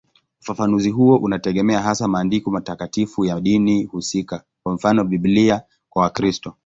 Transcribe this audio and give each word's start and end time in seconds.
Ufafanuzi 0.41 0.89
huo 0.89 1.17
unategemea 1.17 1.81
hasa 1.81 2.07
maandiko 2.07 2.51
matakatifu 2.51 3.25
ya 3.25 3.39
dini 3.41 3.83
husika, 3.83 4.43
kwa 4.63 4.73
mfano 4.73 5.03
Biblia 5.03 5.61
kwa 5.89 6.03
Wakristo. 6.03 6.55